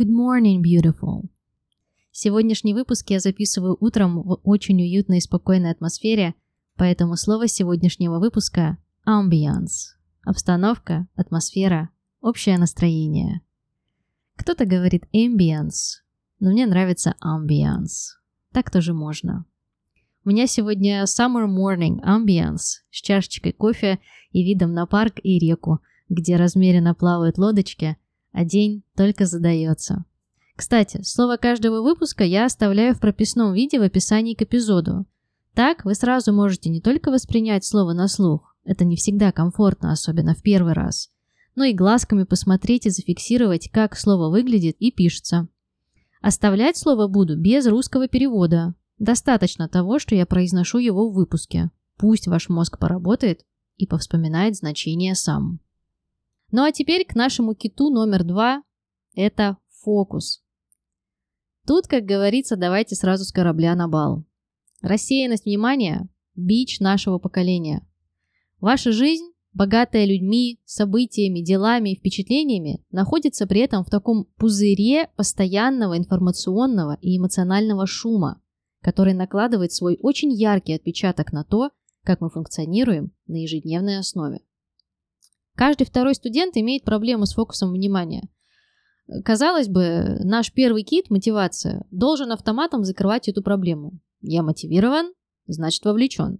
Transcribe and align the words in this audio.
Good 0.00 0.08
morning, 0.08 0.62
beautiful. 0.62 1.28
Сегодняшний 2.10 2.72
выпуск 2.72 3.10
я 3.10 3.20
записываю 3.20 3.76
утром 3.80 4.22
в 4.22 4.40
очень 4.44 4.80
уютной 4.80 5.18
и 5.18 5.20
спокойной 5.20 5.72
атмосфере, 5.72 6.34
поэтому 6.76 7.16
слово 7.16 7.48
сегодняшнего 7.48 8.18
выпуска– 8.18 8.78
ambiance. 9.06 9.92
Обстановка, 10.24 11.06
атмосфера, 11.16 11.90
общее 12.22 12.56
настроение. 12.56 13.42
Кто-то 14.36 14.64
говорит 14.64 15.04
ambience, 15.14 16.00
но 16.38 16.50
мне 16.50 16.64
нравится 16.64 17.14
ambiance. 17.22 18.16
Так 18.54 18.70
тоже 18.70 18.94
можно. 18.94 19.44
У 20.24 20.30
меня 20.30 20.46
сегодня 20.46 21.04
summer 21.04 21.46
morning 21.46 22.00
ambience 22.02 22.80
с 22.90 23.02
чашечкой 23.02 23.52
кофе 23.52 23.98
и 24.32 24.42
видом 24.44 24.72
на 24.72 24.86
парк 24.86 25.16
и 25.22 25.38
реку, 25.38 25.80
где 26.08 26.36
размеренно 26.36 26.94
плавают 26.94 27.36
лодочки, 27.36 27.98
а 28.32 28.44
день 28.44 28.82
только 28.96 29.26
задается. 29.26 30.04
Кстати, 30.56 31.00
слово 31.02 31.36
каждого 31.36 31.82
выпуска 31.82 32.22
я 32.24 32.44
оставляю 32.44 32.94
в 32.94 33.00
прописном 33.00 33.54
виде 33.54 33.78
в 33.78 33.82
описании 33.82 34.34
к 34.34 34.42
эпизоду. 34.42 35.06
Так 35.54 35.84
вы 35.84 35.94
сразу 35.94 36.32
можете 36.32 36.70
не 36.70 36.80
только 36.80 37.10
воспринять 37.10 37.64
слово 37.64 37.92
на 37.92 38.08
слух, 38.08 38.54
это 38.64 38.84
не 38.84 38.96
всегда 38.96 39.32
комфортно, 39.32 39.92
особенно 39.92 40.34
в 40.34 40.42
первый 40.42 40.74
раз, 40.74 41.10
но 41.54 41.64
и 41.64 41.72
глазками 41.72 42.24
посмотреть 42.24 42.86
и 42.86 42.90
зафиксировать, 42.90 43.70
как 43.72 43.96
слово 43.96 44.30
выглядит 44.30 44.76
и 44.78 44.92
пишется. 44.92 45.48
Оставлять 46.20 46.76
слово 46.76 47.08
буду 47.08 47.38
без 47.38 47.66
русского 47.66 48.06
перевода. 48.06 48.74
Достаточно 48.98 49.68
того, 49.68 49.98
что 49.98 50.14
я 50.14 50.26
произношу 50.26 50.78
его 50.78 51.08
в 51.08 51.14
выпуске. 51.14 51.70
Пусть 51.96 52.26
ваш 52.26 52.50
мозг 52.50 52.78
поработает 52.78 53.44
и 53.78 53.86
повспоминает 53.86 54.56
значение 54.56 55.14
сам. 55.14 55.60
Ну 56.52 56.64
а 56.64 56.72
теперь 56.72 57.06
к 57.06 57.14
нашему 57.14 57.54
киту 57.54 57.90
номер 57.90 58.24
два– 58.24 58.62
это 59.14 59.56
фокус. 59.82 60.42
Тут, 61.66 61.86
как 61.86 62.04
говорится, 62.04 62.56
давайте 62.56 62.96
сразу 62.96 63.24
с 63.24 63.32
корабля 63.32 63.74
на 63.76 63.86
бал. 63.86 64.24
Рассеянность 64.82 65.44
внимания– 65.44 66.08
бич 66.34 66.80
нашего 66.80 67.18
поколения. 67.18 67.86
Ваша 68.60 68.90
жизнь, 68.90 69.32
богатая 69.52 70.04
людьми, 70.06 70.58
событиями, 70.64 71.40
делами 71.40 71.90
и 71.90 71.98
впечатлениями, 71.98 72.84
находится 72.90 73.46
при 73.46 73.60
этом 73.60 73.84
в 73.84 73.90
таком 73.90 74.24
пузыре 74.36 75.08
постоянного 75.16 75.96
информационного 75.96 76.98
и 77.00 77.16
эмоционального 77.16 77.86
шума, 77.86 78.42
который 78.80 79.14
накладывает 79.14 79.72
свой 79.72 79.98
очень 80.02 80.32
яркий 80.32 80.72
отпечаток 80.72 81.32
на 81.32 81.44
то, 81.44 81.70
как 82.02 82.20
мы 82.20 82.30
функционируем 82.30 83.12
на 83.26 83.36
ежедневной 83.36 83.98
основе. 83.98 84.40
Каждый 85.56 85.84
второй 85.84 86.14
студент 86.14 86.56
имеет 86.56 86.84
проблему 86.84 87.26
с 87.26 87.34
фокусом 87.34 87.72
внимания– 87.72 88.28
Казалось 89.24 89.68
бы, 89.68 90.18
наш 90.22 90.52
первый 90.52 90.84
кит, 90.84 91.10
мотивация, 91.10 91.84
должен 91.90 92.30
автоматом 92.30 92.84
закрывать 92.84 93.28
эту 93.28 93.42
проблему. 93.42 93.98
Я 94.20 94.42
мотивирован, 94.42 95.12
значит 95.46 95.84
вовлечен. 95.84 96.38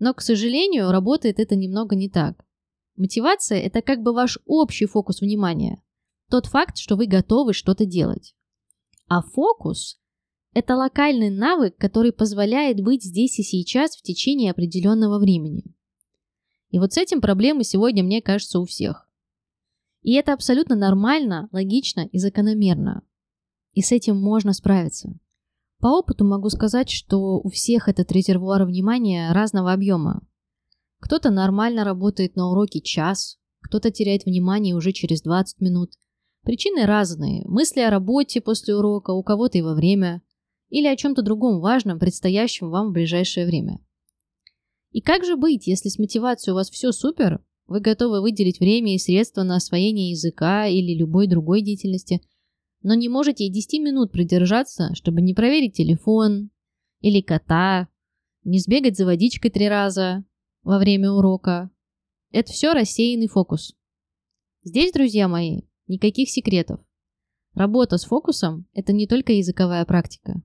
Но, 0.00 0.12
к 0.12 0.20
сожалению, 0.20 0.90
работает 0.90 1.38
это 1.38 1.54
немного 1.54 1.94
не 1.94 2.08
так. 2.08 2.44
Мотивация– 2.96 3.60
это 3.60 3.82
как 3.82 4.02
бы 4.02 4.12
ваш 4.12 4.38
общий 4.46 4.86
фокус 4.86 5.20
внимания. 5.20 5.80
Тот 6.28 6.46
факт, 6.46 6.76
что 6.76 6.96
вы 6.96 7.06
готовы 7.06 7.52
что-то 7.52 7.84
делать. 7.84 8.34
А 9.06 9.22
фокус– 9.22 10.00
это 10.54 10.74
локальный 10.74 11.30
навык, 11.30 11.76
который 11.76 12.12
позволяет 12.12 12.82
быть 12.82 13.04
здесь 13.04 13.38
и 13.38 13.44
сейчас 13.44 13.96
в 13.96 14.02
течение 14.02 14.50
определенного 14.50 15.20
времени. 15.20 15.72
И 16.70 16.78
вот 16.78 16.92
с 16.92 16.96
этим 16.96 17.20
проблемы 17.20 17.64
сегодня, 17.64 18.02
мне 18.02 18.22
кажется, 18.22 18.60
у 18.60 18.64
всех. 18.64 19.08
И 20.02 20.14
это 20.14 20.32
абсолютно 20.32 20.76
нормально, 20.76 21.48
логично 21.52 22.06
и 22.06 22.18
закономерно. 22.18 23.02
И 23.72 23.82
с 23.82 23.92
этим 23.92 24.16
можно 24.16 24.52
справиться. 24.52 25.12
По 25.78 25.88
опыту 25.88 26.24
могу 26.24 26.48
сказать, 26.50 26.90
что 26.90 27.38
у 27.38 27.48
всех 27.48 27.88
этот 27.88 28.12
резервуар 28.12 28.64
внимания 28.64 29.32
разного 29.32 29.72
объема. 29.72 30.22
Кто-то 31.00 31.30
нормально 31.30 31.84
работает 31.84 32.36
на 32.36 32.50
уроке 32.50 32.80
час, 32.80 33.38
кто-то 33.60 33.90
теряет 33.90 34.24
внимание 34.24 34.74
уже 34.74 34.92
через 34.92 35.22
20 35.22 35.60
минут. 35.60 35.92
Причины 36.42 36.86
разные. 36.86 37.42
Мысли 37.46 37.80
о 37.80 37.90
работе 37.90 38.40
после 38.40 38.74
урока, 38.76 39.10
у 39.10 39.22
кого-то 39.22 39.58
и 39.58 39.62
во 39.62 39.74
время. 39.74 40.22
Или 40.68 40.86
о 40.86 40.96
чем-то 40.96 41.22
другом 41.22 41.60
важном, 41.60 41.98
предстоящем 41.98 42.70
вам 42.70 42.88
в 42.88 42.92
ближайшее 42.92 43.46
время. 43.46 43.80
И 44.92 45.00
как 45.00 45.24
же 45.24 45.36
быть, 45.36 45.66
если 45.66 45.88
с 45.88 45.98
мотивацией 45.98 46.52
у 46.52 46.56
вас 46.56 46.70
все 46.70 46.92
супер, 46.92 47.44
вы 47.66 47.80
готовы 47.80 48.20
выделить 48.20 48.58
время 48.58 48.94
и 48.94 48.98
средства 48.98 49.44
на 49.44 49.56
освоение 49.56 50.10
языка 50.10 50.66
или 50.66 50.98
любой 50.98 51.28
другой 51.28 51.62
деятельности, 51.62 52.20
но 52.82 52.94
не 52.94 53.08
можете 53.08 53.44
и 53.44 53.52
10 53.52 53.80
минут 53.80 54.10
продержаться, 54.10 54.94
чтобы 54.94 55.20
не 55.20 55.34
проверить 55.34 55.74
телефон 55.74 56.50
или 57.00 57.20
кота, 57.20 57.88
не 58.42 58.58
сбегать 58.58 58.96
за 58.96 59.04
водичкой 59.04 59.50
три 59.50 59.68
раза 59.68 60.24
во 60.62 60.78
время 60.78 61.12
урока. 61.12 61.70
Это 62.32 62.52
все 62.52 62.72
рассеянный 62.72 63.28
фокус. 63.28 63.76
Здесь, 64.64 64.92
друзья 64.92 65.28
мои, 65.28 65.62
никаких 65.86 66.30
секретов. 66.30 66.80
Работа 67.54 67.98
с 67.98 68.04
фокусом– 68.04 68.66
это 68.72 68.92
не 68.92 69.06
только 69.06 69.32
языковая 69.32 69.84
практика. 69.84 70.42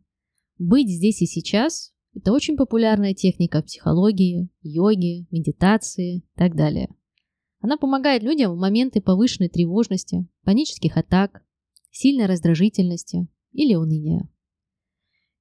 Быть 0.58 0.90
здесь 0.90 1.22
и 1.22 1.26
сейчас– 1.26 1.92
это 2.16 2.32
очень 2.32 2.56
популярная 2.56 3.14
техника 3.14 3.62
психологии, 3.62 4.50
йоги, 4.62 5.28
медитации 5.32 6.20
и 6.20 6.26
так 6.36 6.56
далее. 6.56 6.90
Она 7.60 7.78
помогает 7.78 8.24
людям 8.24 8.54
в 8.54 8.60
моменты 8.60 9.02
повышенной 9.02 9.50
тревожности, 9.50 10.26
панических 10.44 10.98
атак, 10.98 11.44
сильной 11.92 12.26
раздражительности 12.26 13.28
или 13.52 13.76
уныния. 13.76 14.30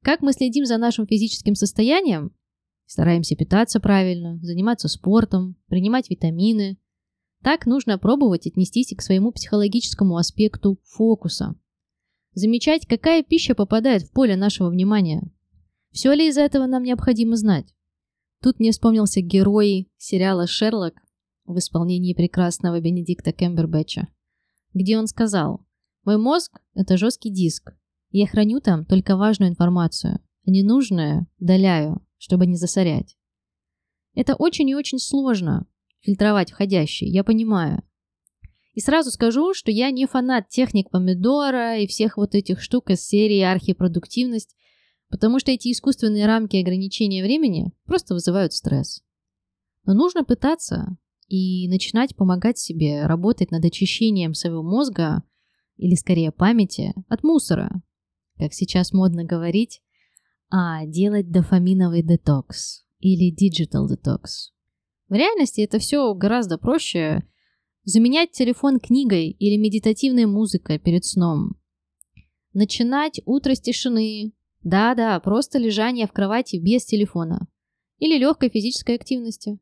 Как 0.02 0.20
мы 0.20 0.32
следим 0.32 0.66
за 0.66 0.76
нашим 0.76 1.06
физическим 1.06 1.54
состоянием? 1.54 2.34
Стараемся 2.86 3.36
питаться 3.36 3.78
правильно, 3.78 4.38
заниматься 4.42 4.88
спортом, 4.88 5.56
принимать 5.68 6.10
витамины. 6.10 6.78
Так 7.42 7.66
нужно 7.66 7.98
пробовать 7.98 8.46
отнестись 8.46 8.92
и 8.92 8.96
к 8.96 9.02
своему 9.02 9.32
психологическому 9.32 10.16
аспекту 10.16 10.80
фокуса. 10.84 11.54
Замечать, 12.32 12.86
какая 12.86 13.22
пища 13.22 13.54
попадает 13.54 14.02
в 14.02 14.12
поле 14.12 14.34
нашего 14.34 14.70
внимания. 14.70 15.30
Все 15.94 16.12
ли 16.12 16.26
из 16.28 16.36
этого 16.36 16.66
нам 16.66 16.82
необходимо 16.82 17.36
знать? 17.36 17.72
Тут 18.42 18.58
мне 18.58 18.72
вспомнился 18.72 19.20
герой 19.20 19.88
сериала 19.96 20.48
«Шерлок» 20.48 20.94
в 21.44 21.56
исполнении 21.56 22.14
прекрасного 22.14 22.80
Бенедикта 22.80 23.30
Кембербэтча, 23.30 24.08
где 24.74 24.98
он 24.98 25.06
сказал 25.06 25.64
«Мой 26.04 26.18
мозг– 26.18 26.60
это 26.74 26.96
жесткий 26.96 27.30
диск. 27.30 27.76
Я 28.10 28.26
храню 28.26 28.60
там 28.60 28.84
только 28.84 29.16
важную 29.16 29.52
информацию, 29.52 30.18
а 30.44 30.50
ненужное 30.50 31.28
удаляю, 31.38 32.04
чтобы 32.18 32.46
не 32.46 32.56
засорять». 32.56 33.16
Это 34.16 34.34
очень 34.34 34.68
и 34.68 34.74
очень 34.74 34.98
сложно 34.98 35.64
фильтровать 36.00 36.50
входящие, 36.50 37.08
я 37.08 37.22
понимаю. 37.22 37.84
И 38.72 38.80
сразу 38.80 39.12
скажу, 39.12 39.54
что 39.54 39.70
я 39.70 39.92
не 39.92 40.06
фанат 40.06 40.48
техник 40.48 40.90
помидора 40.90 41.78
и 41.78 41.86
всех 41.86 42.16
вот 42.16 42.34
этих 42.34 42.60
штук 42.60 42.90
из 42.90 43.06
серии 43.06 43.40
архипродуктивность, 43.42 44.56
потому 45.14 45.38
что 45.38 45.52
эти 45.52 45.70
искусственные 45.70 46.26
рамки 46.26 46.56
ограничения 46.56 47.22
времени 47.22 47.70
просто 47.84 48.14
вызывают 48.14 48.52
стресс. 48.52 49.00
Но 49.84 49.94
нужно 49.94 50.24
пытаться, 50.24 50.98
и 51.28 51.68
начинать 51.68 52.16
помогать 52.16 52.58
себе 52.58 53.06
работать 53.06 53.52
над 53.52 53.64
очищением 53.64 54.34
своего 54.34 54.64
мозга, 54.64 55.22
или 55.76 55.94
скорее 55.94 56.32
памяти, 56.32 56.94
от 57.06 57.22
мусора, 57.22 57.80
как 58.38 58.54
сейчас 58.54 58.92
модно 58.92 59.22
говорить, 59.22 59.82
а 60.50 60.84
делать 60.84 61.30
дофаминовый 61.30 62.02
детокс 62.02 62.84
или 62.98 63.32
digital 63.32 63.88
детокс. 63.88 64.52
В 65.08 65.14
реальности 65.14 65.60
это 65.60 65.78
все 65.78 66.12
гораздо 66.12 66.58
проще. 66.58 67.22
Заменять 67.84 68.32
телефон 68.32 68.80
книгой 68.80 69.28
или 69.30 69.56
медитативной 69.58 70.26
музыкой 70.26 70.80
перед 70.80 71.04
сном. 71.04 71.54
Начинать 72.52 73.20
утро 73.26 73.54
с 73.54 73.60
тишины. 73.60 74.32
Да-да, 74.64 75.20
просто 75.20 75.58
лежание 75.58 76.06
в 76.06 76.12
кровати 76.12 76.56
без 76.56 76.84
телефона. 76.86 77.46
Или 77.98 78.18
легкой 78.18 78.48
физической 78.48 78.96
активности. 78.96 79.58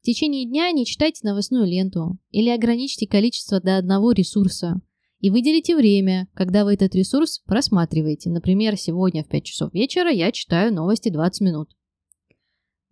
В 0.00 0.04
течение 0.04 0.46
дня 0.46 0.70
не 0.70 0.86
читайте 0.86 1.26
новостную 1.26 1.66
ленту 1.66 2.18
или 2.30 2.48
ограничьте 2.48 3.08
количество 3.08 3.60
до 3.60 3.76
одного 3.76 4.12
ресурса 4.12 4.80
и 5.18 5.30
выделите 5.30 5.74
время, 5.74 6.28
когда 6.34 6.64
вы 6.64 6.74
этот 6.74 6.94
ресурс 6.94 7.40
просматриваете. 7.40 8.30
Например, 8.30 8.76
сегодня 8.76 9.24
в 9.24 9.28
5 9.28 9.44
часов 9.44 9.74
вечера 9.74 10.08
я 10.08 10.30
читаю 10.30 10.72
новости 10.72 11.08
20 11.08 11.40
минут. 11.40 11.70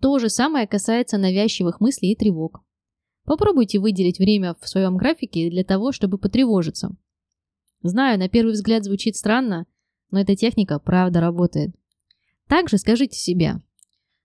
То 0.01 0.19
же 0.19 0.29
самое 0.29 0.67
касается 0.67 1.17
навязчивых 1.17 1.81
мыслей 1.81 2.13
и 2.13 2.17
тревог. 2.17 2.61
Попробуйте 3.25 3.79
выделить 3.79 4.19
время 4.19 4.57
в 4.61 4.69
своем 4.69 4.97
графике 4.97 5.49
для 5.49 5.63
того, 5.63 5.93
чтобы 5.93 6.19
потревожиться. 6.19 6.97
Знаю, 7.83 8.19
на 8.19 8.29
первый 8.29 8.53
взгляд 8.53 8.85
звучит 8.85 9.15
странно, 9.15 9.67
но 10.11 10.21
эта 10.21 10.37
техника 10.37 10.79
правда 10.79 11.21
работает. 11.21 11.75
Также 12.49 12.79
скажите 12.79 13.19
себе, 13.19 13.61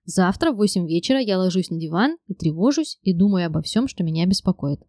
Завтра 0.06 0.52
в 0.52 0.56
8 0.56 0.88
вечера 0.88 1.20
я 1.20 1.38
ложусь 1.38 1.70
на 1.70 1.80
диван 1.80 2.18
и 2.28 2.34
тревожусь 2.34 2.98
и 3.04 3.14
думаю 3.14 3.48
обо 3.48 3.62
всем, 3.62 3.88
что 3.88 4.04
меня 4.04 4.26
беспокоит. 4.26 4.82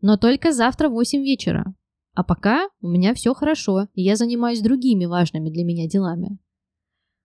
Но 0.00 0.16
только 0.16 0.52
завтра 0.52 0.88
в 0.88 0.92
8 0.92 1.22
вечера. 1.22 1.74
А 2.14 2.22
пока 2.22 2.68
у 2.80 2.88
меня 2.88 3.14
все 3.14 3.34
хорошо, 3.34 3.88
и 3.94 4.02
я 4.02 4.16
занимаюсь 4.16 4.60
другими 4.60 5.06
важными 5.06 5.50
для 5.50 5.64
меня 5.64 5.88
делами. 5.88 6.38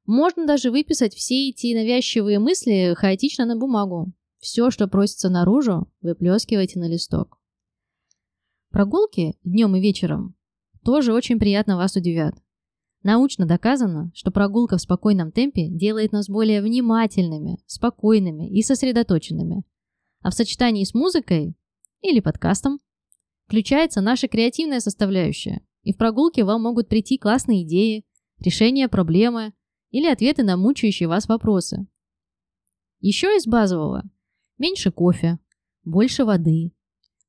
Можно 0.05 0.47
даже 0.47 0.71
выписать 0.71 1.13
все 1.13 1.49
эти 1.49 1.75
навязчивые 1.75 2.39
мысли 2.39 2.93
хаотично 2.95 3.45
на 3.45 3.57
бумагу. 3.57 4.13
Все, 4.39 4.71
что 4.71 4.87
просится 4.87 5.29
наружу, 5.29 5.91
выплескивайте 6.01 6.79
на 6.79 6.87
листок. 6.87 7.37
Прогулки 8.71 9.35
днем 9.43 9.75
и 9.75 9.81
вечером 9.81 10.35
тоже 10.83 11.13
очень 11.13 11.39
приятно 11.39 11.75
вас 11.75 11.95
удивят. 11.95 12.35
Научно 13.07 13.45
доказано, 13.45 14.11
что 14.13 14.31
прогулка 14.31 14.75
в 14.75 14.81
спокойном 14.81 15.31
темпе 15.31 15.69
делает 15.69 16.11
нас 16.11 16.27
более 16.27 16.61
внимательными, 16.61 17.57
спокойными 17.65 18.49
и 18.49 18.61
сосредоточенными. 18.61 19.63
А 20.19 20.29
в 20.29 20.33
сочетании 20.33 20.83
с 20.83 20.93
музыкой 20.93 21.55
или 22.01 22.19
подкастом 22.19 22.81
включается 23.45 24.01
наша 24.01 24.27
креативная 24.27 24.81
составляющая, 24.81 25.61
и 25.83 25.93
в 25.93 25.97
прогулке 25.97 26.43
вам 26.43 26.63
могут 26.63 26.89
прийти 26.89 27.17
классные 27.17 27.63
идеи, 27.63 28.03
решения 28.39 28.89
проблемы 28.89 29.53
или 29.91 30.07
ответы 30.07 30.43
на 30.43 30.57
мучающие 30.57 31.07
вас 31.07 31.29
вопросы. 31.29 31.87
Еще 32.99 33.27
из 33.37 33.47
базового– 33.47 34.03
меньше 34.57 34.91
кофе, 34.91 35.39
больше 35.85 36.25
воды, 36.25 36.73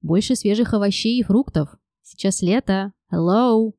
больше 0.03 0.35
свежих 0.35 0.75
овощей 0.75 1.21
и 1.21 1.23
фруктов. 1.23 1.69
Сейчас 2.03 2.43
лето, 2.43 2.95
hello. 3.13 3.75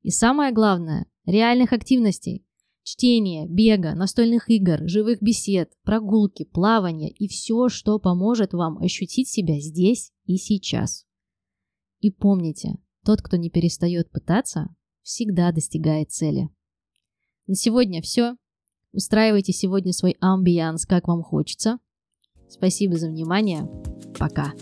И 0.00 0.08
самое 0.08 0.50
главное– 0.50 1.06
реальных 1.26 1.72
активностей. 1.72 2.44
Чтение, 2.82 3.46
бега, 3.48 3.94
настольных 3.94 4.50
игр, 4.50 4.86
живых 4.86 5.22
бесед, 5.22 5.72
прогулки, 5.84 6.44
плавания 6.44 7.10
и 7.10 7.28
все, 7.28 7.70
что 7.70 7.98
поможет 7.98 8.52
вам 8.52 8.76
ощутить 8.78 9.28
себя 9.28 9.58
здесь 9.58 10.12
и 10.26 10.36
сейчас. 10.36 11.06
И 12.00 12.10
помните, 12.10 12.74
тот, 13.04 13.22
кто 13.22 13.38
не 13.38 13.48
перестает 13.48 14.10
пытаться, 14.10 14.74
всегда 15.02 15.50
достигает 15.52 16.10
цели. 16.10 16.50
На 17.46 17.54
сегодня 17.54 18.02
все. 18.02 18.36
Устраивайте 18.92 19.52
сегодня 19.52 19.92
свой 19.92 20.16
амбианс, 20.20 20.84
как 20.86 21.08
вам 21.08 21.22
хочется. 21.22 21.78
Спасибо 22.48 22.96
за 22.96 23.08
внимание. 23.08 23.66
Пока. 24.18 24.52